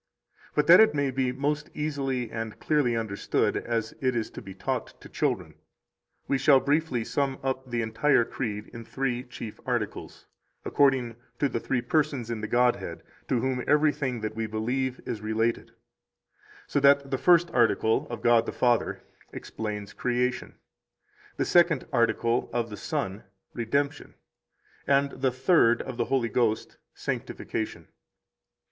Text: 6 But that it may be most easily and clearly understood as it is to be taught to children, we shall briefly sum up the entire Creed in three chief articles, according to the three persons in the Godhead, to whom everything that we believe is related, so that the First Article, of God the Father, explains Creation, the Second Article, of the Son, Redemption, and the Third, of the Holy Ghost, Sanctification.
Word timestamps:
6 0.45 0.45
But 0.55 0.65
that 0.65 0.79
it 0.79 0.95
may 0.95 1.11
be 1.11 1.31
most 1.31 1.69
easily 1.75 2.31
and 2.31 2.59
clearly 2.59 2.95
understood 2.95 3.55
as 3.55 3.93
it 4.01 4.15
is 4.15 4.31
to 4.31 4.41
be 4.41 4.55
taught 4.55 4.99
to 4.99 5.07
children, 5.07 5.53
we 6.27 6.39
shall 6.39 6.59
briefly 6.59 7.03
sum 7.05 7.37
up 7.43 7.69
the 7.69 7.83
entire 7.83 8.25
Creed 8.25 8.69
in 8.73 8.83
three 8.83 9.21
chief 9.23 9.59
articles, 9.63 10.25
according 10.65 11.17
to 11.37 11.47
the 11.47 11.59
three 11.59 11.83
persons 11.83 12.31
in 12.31 12.41
the 12.41 12.47
Godhead, 12.47 13.03
to 13.27 13.41
whom 13.41 13.63
everything 13.67 14.21
that 14.21 14.33
we 14.35 14.47
believe 14.47 14.99
is 15.05 15.21
related, 15.21 15.71
so 16.65 16.79
that 16.79 17.11
the 17.11 17.17
First 17.19 17.51
Article, 17.51 18.07
of 18.09 18.23
God 18.23 18.47
the 18.47 18.51
Father, 18.51 19.03
explains 19.31 19.93
Creation, 19.93 20.55
the 21.37 21.45
Second 21.45 21.85
Article, 21.93 22.49
of 22.51 22.71
the 22.71 22.75
Son, 22.91 23.23
Redemption, 23.53 24.15
and 24.87 25.11
the 25.11 25.29
Third, 25.29 25.79
of 25.83 25.97
the 25.97 26.05
Holy 26.05 26.29
Ghost, 26.29 26.77
Sanctification. 26.95 27.87